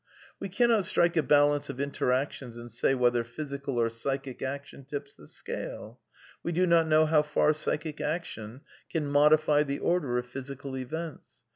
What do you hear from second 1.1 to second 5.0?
a balance of interactions and say whether physical or psychic action